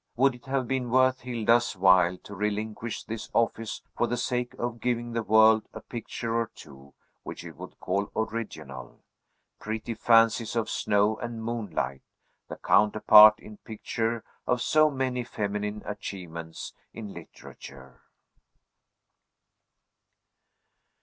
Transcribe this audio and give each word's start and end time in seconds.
Would 0.15 0.33
it 0.33 0.45
have 0.47 0.67
been 0.67 0.89
worth 0.89 1.19
Hilda's 1.19 1.75
while 1.75 2.17
to 2.23 2.33
relinquish 2.33 3.03
this 3.03 3.29
office 3.35 3.83
for 3.95 4.07
the 4.07 4.17
sake 4.17 4.55
of 4.55 4.79
giving 4.79 5.11
the 5.11 5.21
world 5.21 5.67
a 5.75 5.79
picture 5.79 6.35
or 6.35 6.49
two 6.55 6.95
which 7.21 7.43
it 7.45 7.55
would 7.55 7.79
call 7.79 8.09
original; 8.15 9.03
pretty 9.59 9.93
fancies 9.93 10.55
of 10.55 10.71
snow 10.71 11.17
and 11.17 11.43
moonlight; 11.43 12.01
the 12.49 12.55
counterpart 12.55 13.39
in 13.39 13.57
picture 13.57 14.23
of 14.47 14.63
so 14.63 14.89
many 14.89 15.23
feminine 15.23 15.83
achievements 15.85 16.73
in 16.91 17.13
literature! 17.13 18.01